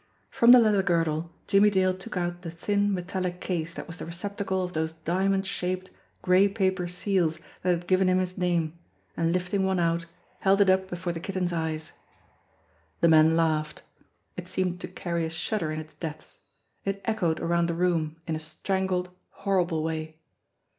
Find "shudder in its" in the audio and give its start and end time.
15.29-15.93